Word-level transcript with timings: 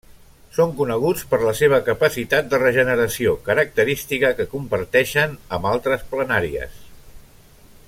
Són 0.53 0.71
coneguts 0.77 1.25
per 1.33 1.39
la 1.43 1.51
seva 1.59 1.79
capacitat 1.89 2.49
de 2.53 2.61
regeneració, 2.63 3.35
característica 3.51 4.33
que 4.41 4.49
comparteixen 4.55 5.37
amb 5.59 5.71
altres 5.75 6.09
planàries. 6.15 6.83